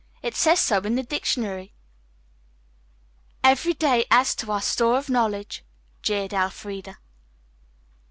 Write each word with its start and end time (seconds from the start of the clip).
It 0.23 0.35
says 0.35 0.59
so 0.59 0.79
in 0.79 0.95
the 0.95 1.03
dictionary." 1.03 1.75
"Every 3.43 3.73
day 3.73 4.07
adds 4.09 4.33
to 4.37 4.51
our 4.51 4.59
store 4.61 4.97
of 4.97 5.09
knowledge," 5.11 5.63
jeered 6.01 6.33
Elfreda. 6.33 6.97